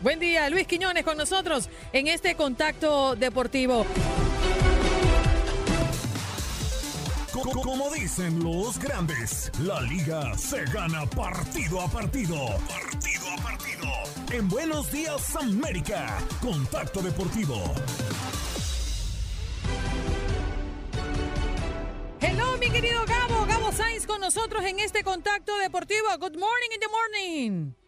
[0.02, 3.86] Buen día, Luis Quiñones con nosotros en este contacto deportivo.
[7.62, 12.34] Como dicen los grandes, la liga se gana partido a partido.
[12.68, 13.88] Partido a partido.
[14.32, 17.62] En Buenos Días América, Contacto Deportivo.
[22.20, 26.08] Hello, mi querido Gabo, Gabo Sainz con nosotros en este contacto deportivo.
[26.18, 27.81] Good morning in the morning.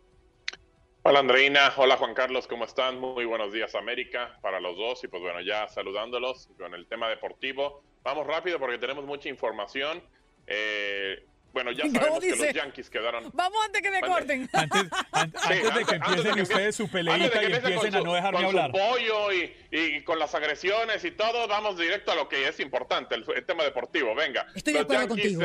[1.06, 2.98] Hola Andreina, hola Juan Carlos, ¿cómo están?
[2.98, 7.10] Muy buenos días América para los dos y pues bueno, ya saludándolos con el tema
[7.10, 7.82] deportivo.
[8.02, 10.02] Vamos rápido porque tenemos mucha información.
[10.46, 13.30] Eh, bueno, ya sabemos que los Yankees quedaron.
[13.34, 14.48] Vamos antes que me corten.
[15.12, 18.70] Antes, de que empiecen ustedes su peleita y empiecen a no dejarme con hablar.
[18.70, 22.58] Su pollo y, y, con las agresiones y todo, vamos directo a lo que es
[22.60, 24.14] importante, el, tema deportivo.
[24.14, 24.46] Venga.
[24.54, 25.42] Estoy de acuerdo contigo.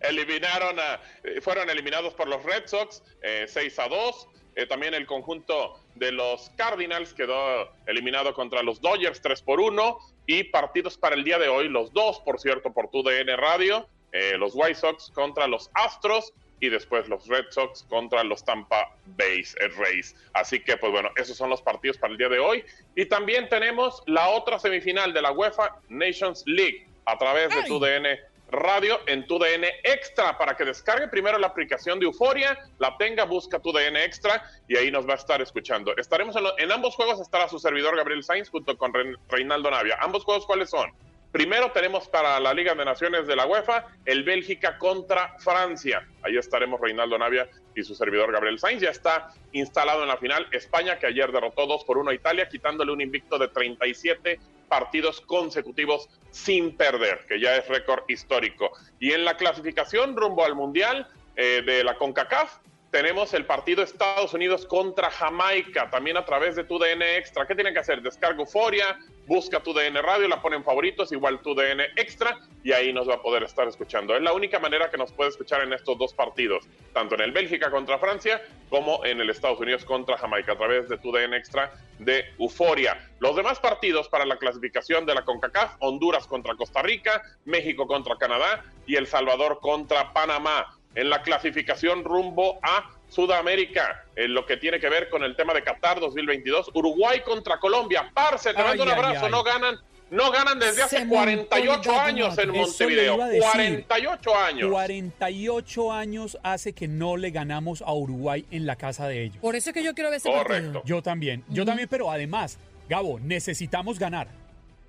[0.00, 3.02] eliminaron a, eh, fueron eliminados por los Red Sox,
[3.46, 4.28] 6 eh, a 2.
[4.58, 9.98] Eh, también el conjunto de los Cardinals quedó eliminado contra los Dodgers 3 por 1
[10.26, 13.86] y partidos para el día de hoy, los dos, por cierto, por tu DN Radio,
[14.10, 18.96] eh, los White Sox contra los Astros y después los Red Sox contra los Tampa
[19.16, 19.44] Bay
[19.76, 20.16] Rays.
[20.32, 22.64] Así que, pues bueno, esos son los partidos para el día de hoy.
[22.96, 27.78] Y también tenemos la otra semifinal de la UEFA Nations League a través de tu
[27.78, 28.18] DN
[28.50, 33.24] Radio en tu DN Extra para que descargue primero la aplicación de Euforia, la tenga,
[33.24, 35.94] busca tu DN Extra y ahí nos va a estar escuchando.
[35.96, 38.92] Estaremos en, ambos juegos, estará su servidor Gabriel Sainz junto con
[39.28, 39.98] Reinaldo Navia.
[40.00, 40.90] ¿Ambos juegos cuáles son?
[41.30, 46.08] Primero tenemos para la Liga de Naciones de la UEFA el Bélgica contra Francia.
[46.22, 48.80] Ahí estaremos Reinaldo Navia y su servidor Gabriel Sainz.
[48.80, 52.48] Ya está instalado en la final España, que ayer derrotó 2 por 1 a Italia,
[52.48, 58.70] quitándole un invicto de 37 partidos consecutivos sin perder, que ya es récord histórico.
[59.00, 62.58] Y en la clasificación rumbo al Mundial eh, de la CONCACAF,
[62.90, 67.46] tenemos el partido Estados Unidos contra Jamaica, también a través de tu DN Extra.
[67.46, 68.00] ¿Qué tienen que hacer?
[68.00, 68.98] Descarga Euforia,
[69.28, 73.16] busca tu DN Radio, la ponen favoritos, igual tu DN Extra, y ahí nos va
[73.16, 74.16] a poder estar escuchando.
[74.16, 77.32] Es la única manera que nos puede escuchar en estos dos partidos, tanto en el
[77.32, 81.36] Bélgica contra Francia como en el Estados Unidos contra Jamaica, a través de tu DN
[81.36, 83.06] Extra de Euforia.
[83.20, 88.16] Los demás partidos para la clasificación de la CONCACAF, Honduras contra Costa Rica, México contra
[88.16, 94.56] Canadá y El Salvador contra Panamá en la clasificación rumbo a Sudamérica, en lo que
[94.56, 96.70] tiene que ver con el tema de Qatar 2022.
[96.74, 98.10] Uruguay contra Colombia.
[98.12, 99.78] Parce, te mando un abrazo, no ganan.
[100.10, 103.16] No ganan desde hace 48 años en Montevideo.
[103.16, 104.70] 48 años.
[104.70, 109.36] 48 años hace que no le ganamos a Uruguay en la casa de ellos.
[109.36, 110.82] Por eso es que yo quiero ver ese Correcto.
[110.86, 111.44] Yo también.
[111.48, 114.28] Yo también, pero además, Gabo, necesitamos ganar.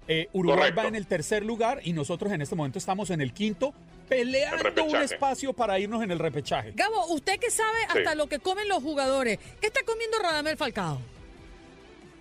[0.08, 3.34] Eh, Uruguay va en el tercer lugar y nosotros en este momento estamos en el
[3.34, 3.74] quinto,
[4.10, 6.74] peleando un espacio para irnos en el repechaje.
[6.76, 11.00] Gabo, usted que sabe hasta lo que comen los jugadores, ¿qué está comiendo Radamel Falcao?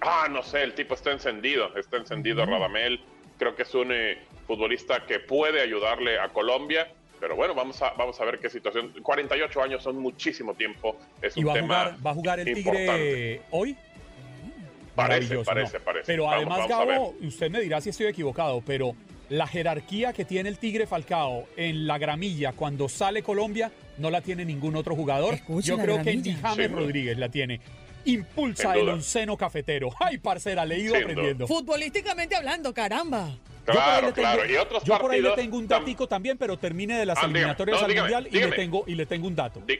[0.00, 3.00] Ah, no sé, el tipo está encendido, está encendido Radamel.
[3.38, 6.88] Creo que es un eh, futbolista que puede ayudarle a Colombia.
[7.18, 8.92] Pero bueno, vamos a, vamos a ver qué situación.
[9.02, 10.96] 48 años son muchísimo tiempo.
[11.20, 13.76] Es ¿Y un va, tema a jugar, va a jugar el Tigre hoy?
[14.94, 16.06] Parece, parece, parece.
[16.06, 18.94] Pero Vamos, además, vamos Gabo, usted me dirá si estoy equivocado, pero
[19.30, 24.20] la jerarquía que tiene el Tigre Falcao en la gramilla cuando sale Colombia no la
[24.20, 25.34] tiene ningún otro jugador.
[25.34, 26.70] Escuche Yo creo que James.
[26.70, 27.60] Rodríguez la tiene.
[28.04, 29.90] Impulsa el onceno cafetero.
[30.00, 31.46] Ay, parcera, le he ido Sin aprendiendo.
[31.46, 33.28] Futbolísticamente hablando, caramba.
[33.66, 34.50] Yo por ahí Claro, le tengo- claro.
[34.50, 37.04] Y otros Yo por ahí le partidos tengo un tam- datico también, pero termine de
[37.04, 37.38] las Ah, dígame.
[37.40, 38.56] eliminatorias No, al dígame, Mundial y le, dígame.
[38.56, 39.62] tengo, y le tengo un dato.
[39.66, 39.78] Di-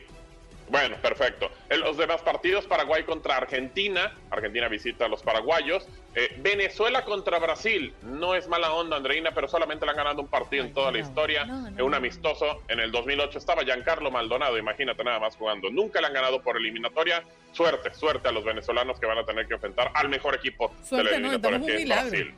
[0.70, 1.50] Bueno, perfecto.
[1.70, 4.12] En los demás partidos, Paraguay contra Argentina.
[4.30, 5.86] Argentina visita a los paraguayos.
[6.14, 7.94] Eh, Venezuela contra Brasil.
[8.02, 10.98] No es mala onda, Andreina, pero solamente le han ganado un partido en toda la
[10.98, 11.44] historia.
[11.44, 12.62] no, no, en un amistoso.
[12.68, 15.70] En el 2008 estaba Giancarlo Maldonado, imagínate nada más jugando.
[15.70, 17.22] Nunca le han ganado por eliminatoria.
[17.52, 20.86] Suerte, suerte a los venezolanos que van a tener que enfrentar al mejor equipo de
[20.86, 21.88] Suerte, la no, eliminatoria, que es.
[21.88, 22.34] Brasil.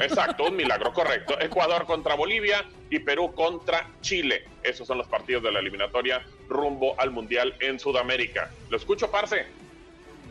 [0.00, 1.40] Exacto, un milagro, correcto.
[1.40, 4.44] Ecuador contra Bolivia y Perú contra Chile.
[4.62, 8.50] Esos son los partidos de la eliminatoria rumbo al Mundial en Sudamérica.
[8.70, 9.46] ¿Lo escucho, Parce?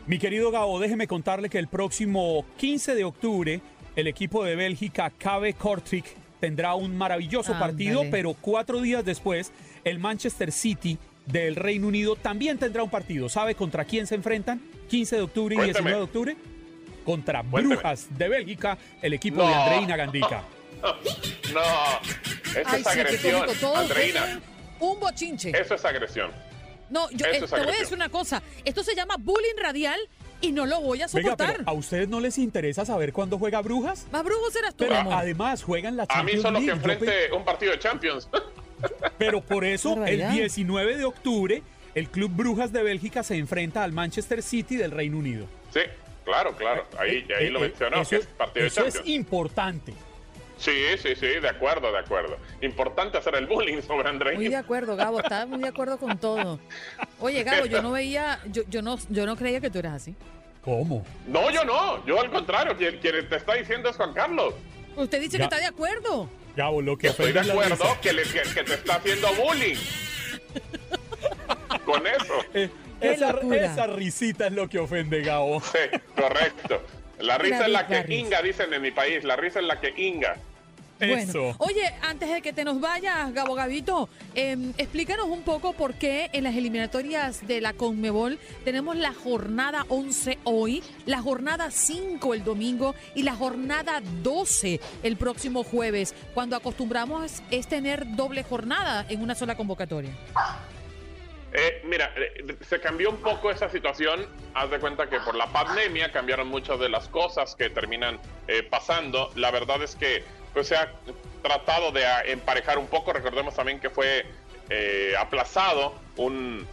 [0.06, 3.60] Mi querido Gabo, déjeme contarle que el próximo 15 de octubre
[3.96, 6.06] el equipo de Bélgica, KB Kortrijk,
[6.40, 9.52] tendrá un maravilloso partido, pero cuatro días después
[9.84, 13.28] el Manchester City del Reino Unido también tendrá un partido.
[13.28, 14.60] ¿Sabe contra quién se enfrentan?
[14.88, 15.90] 15 de octubre y Cuénteme.
[15.90, 16.36] 19 de octubre.
[17.04, 17.74] Contra Cuénteme.
[17.76, 19.54] Brujas de Bélgica, el equipo de.
[19.54, 20.42] Andreina Gandica.
[21.52, 23.46] No, eso Ay, es agresión,
[23.76, 24.40] Andreina.
[24.80, 25.50] un bochinche.
[25.50, 26.30] Eso es agresión.
[26.90, 28.42] No, yo eso eh, es te voy a decir una cosa.
[28.64, 30.00] Esto se llama bullying radial
[30.40, 31.56] y no lo voy a Venga, soportar.
[31.58, 34.06] pero ¿a ustedes no les interesa saber cuándo juega Brujas?
[34.10, 35.14] Más brujo serás tú, Pero amor.
[35.14, 36.80] además juegan la A mí Champions solo que League.
[36.80, 38.28] Yo pe- enfrente un partido de Champions.
[39.18, 40.30] Pero por eso, el Barbaridad.
[40.32, 41.62] 19 de octubre,
[41.94, 45.46] el Club Brujas de Bélgica se enfrenta al Manchester City del Reino Unido.
[45.72, 45.80] sí,
[46.24, 46.86] claro, claro.
[46.98, 49.16] Ahí, ahí Eh, lo eh, mencionó, eso que es es- partido de eso es Champions.
[49.16, 49.92] importante.
[50.58, 52.36] Sí, sí, sí, de acuerdo, de acuerdo.
[52.60, 55.18] Importante hacer el bullying sobre Muy de acuerdo, Gabo.
[55.18, 56.60] Estaba muy de acuerdo con todo.
[57.18, 60.14] Oye, Gabo, yo no veía, yo, yo no, yo no creía que tú eras así.
[60.64, 61.04] ¿Cómo?
[61.26, 62.06] No, yo no.
[62.06, 64.54] Yo al contrario, quien, quien te está diciendo es Juan Carlos.
[64.94, 65.38] Usted dice Ya.
[65.38, 66.28] que está de acuerdo.
[66.54, 69.76] Gabo, lo que Estoy de es acuerdo que, le- que- que te está haciendo bullying.
[71.84, 72.34] Con eso.
[72.54, 72.70] Eh,
[73.02, 75.60] esa, risita es lo que ofende, Gabo.
[75.60, 76.82] Sí, correcto.
[77.18, 79.24] La risa es la que inga, dicen en mi país.
[79.24, 80.36] La risa es la que inga.
[81.00, 81.40] Eso.
[81.40, 85.94] Bueno, oye, antes de que te nos vayas, Gabo Gabito, em, explícanos un poco por
[85.94, 92.34] qué en las eliminatorias de la Conmebol tenemos la jornada 11 hoy, la jornada 5
[92.34, 99.04] el domingo y la jornada 12 el próximo jueves, cuando acostumbramos es tener doble jornada
[99.08, 100.12] en una sola convocatoria.
[101.54, 104.26] Eh, mira, eh, se cambió un poco esa situación.
[104.54, 108.62] Haz de cuenta que por la pandemia cambiaron muchas de las cosas que terminan eh,
[108.62, 109.30] pasando.
[109.34, 110.24] La verdad es que
[110.54, 110.90] pues, se ha
[111.42, 113.12] tratado de ah, emparejar un poco.
[113.12, 114.26] Recordemos también que fue
[115.18, 116.66] aplazado un,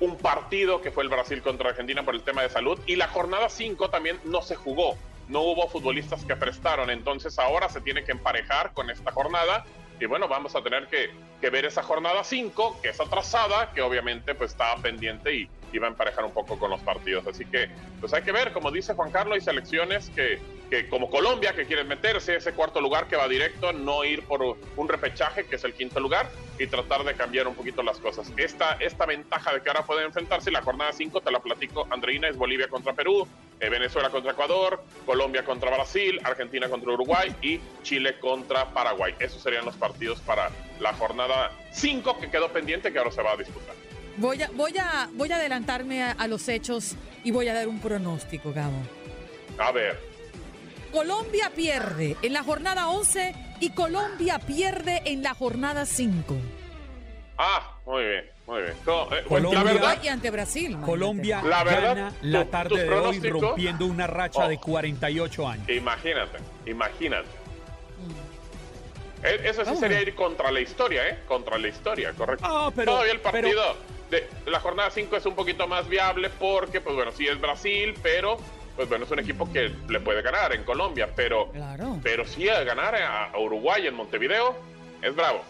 [0.00, 2.80] un partido que fue el Brasil contra Argentina por el tema de salud.
[2.86, 4.96] Y la jornada 5 también no se jugó.
[5.28, 6.90] No hubo futbolistas que prestaron.
[6.90, 9.64] Entonces ahora se tiene que emparejar con esta jornada
[10.00, 11.10] y bueno, vamos a tener que,
[11.48, 15.90] ver esa jornada 5, que es atrasada, que obviamente pues está pendiente y, va a
[15.90, 17.26] emparejar un poco con los partidos.
[17.26, 17.68] Así que
[18.00, 20.38] pues hay que ver, como dice Juan Carlos, hay selecciones que,
[20.70, 24.42] que como Colombia, que quieren meterse ese cuarto lugar que va directo, no ir por
[24.76, 28.32] un repechaje, que es el quinto lugar, y tratar de cambiar un poquito las cosas.
[28.36, 32.28] Esta, esta ventaja de que ahora pueden enfrentarse, la jornada 5, te la platico, Andreina,
[32.28, 33.26] es Bolivia contra Perú,
[33.60, 39.14] eh, Venezuela contra Ecuador, Colombia contra Brasil, Argentina contra Uruguay y Chile contra Paraguay.
[39.18, 40.50] Esos serían los partidos para
[40.80, 43.74] la jornada 5 que quedó pendiente que ahora se va a disputar.
[44.18, 47.80] Voy a, voy a, voy a adelantarme a, los hechos y voy a dar un
[47.80, 48.82] pronóstico, Gabo.
[49.58, 50.00] A ver.
[50.92, 56.34] Colombia pierde en la jornada 11 y Colombia pierde en la jornada 5.
[57.38, 58.24] Ah, muy bien.
[58.46, 58.74] Muy bien.
[58.74, 60.78] Eh, Colombia, la verdad, y ante Brasil.
[60.80, 65.68] Colombia la gana la tarde de hoy rompiendo una racha de 48 años.
[65.68, 67.28] Imagínate, imagínate.
[69.26, 71.18] E, eso sí sería ir contra la historia, ¿eh?
[71.26, 72.44] Contra la historia, correcto.
[72.46, 73.76] Ah, pero, Todavía el partido
[74.10, 77.94] de la jornada 5 es un poquito más viable porque, pues bueno, sí es Brasil,
[78.02, 78.38] pero
[78.76, 81.98] pues bueno, es un equipo que le puede ganar en Colombia, pero, claro.
[82.02, 84.54] pero sí ganar a Uruguay en Montevideo
[85.00, 85.42] es bravo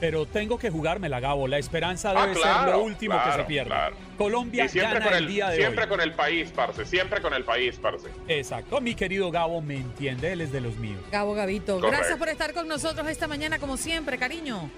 [0.00, 1.48] pero tengo que jugármela, Gabo.
[1.48, 3.74] La esperanza debe ah, ser lo último que se pierde.
[4.18, 6.84] Colombia siempre gana el, día de Siempre con el país, parce.
[6.84, 8.08] Siempre con el país, parce.
[8.28, 8.80] Exacto.
[8.80, 10.32] Mi querido Gabo me entiende.
[10.32, 11.00] Él es de los míos.
[11.10, 11.80] Gabo Gabito.
[11.80, 14.70] Gracias por estar con nosotros esta mañana, como siempre, cariño.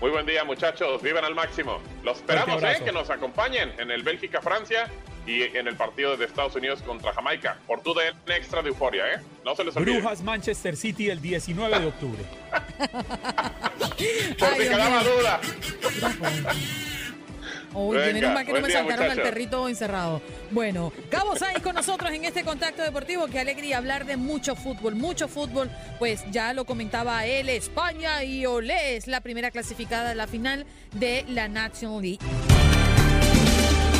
[0.00, 1.00] Muy buen día, muchachos.
[1.02, 1.78] Vivan al máximo.
[2.02, 2.76] Los esperamos, ¿eh?
[2.84, 4.88] Que nos acompañen en el Bélgica-Francia
[5.26, 7.58] y en el partido de Estados Unidos contra Jamaica.
[7.66, 9.20] Por tu de extra de euforia, ¿eh?
[9.44, 10.00] No se les olvide.
[10.00, 12.22] Brujas Manchester City el 19 de octubre.
[14.38, 15.40] Por si quedaba duda.
[17.74, 20.22] Uy, menos mal que no me sacaron al perrito encerrado.
[20.52, 23.26] Bueno, Cabo Sainz con nosotros en este contacto deportivo.
[23.26, 25.70] Qué alegría hablar de mucho fútbol, mucho fútbol.
[25.98, 30.66] Pues ya lo comentaba él, España y Olé es la primera clasificada de la final
[30.92, 32.53] de la National League.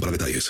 [0.00, 0.42] para detalles.